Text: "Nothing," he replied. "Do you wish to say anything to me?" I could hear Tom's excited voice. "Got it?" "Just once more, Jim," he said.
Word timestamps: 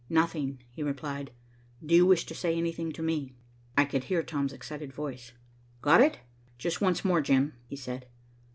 "Nothing," 0.09 0.63
he 0.71 0.81
replied. 0.81 1.29
"Do 1.85 1.93
you 1.93 2.07
wish 2.07 2.25
to 2.25 2.33
say 2.33 2.57
anything 2.57 2.91
to 2.93 3.03
me?" 3.03 3.35
I 3.77 3.85
could 3.85 4.05
hear 4.05 4.23
Tom's 4.23 4.51
excited 4.51 4.91
voice. 4.91 5.33
"Got 5.83 6.01
it?" 6.01 6.21
"Just 6.57 6.81
once 6.81 7.05
more, 7.05 7.21
Jim," 7.21 7.53
he 7.67 7.75
said. 7.75 8.07